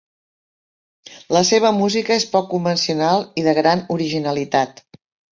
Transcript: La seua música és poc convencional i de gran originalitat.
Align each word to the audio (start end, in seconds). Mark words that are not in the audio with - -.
La 1.35 1.41
seua 1.49 1.69
música 1.79 2.17
és 2.21 2.25
poc 2.31 2.47
convencional 2.53 3.27
i 3.43 3.43
de 3.49 3.53
gran 3.59 3.83
originalitat. 3.97 4.83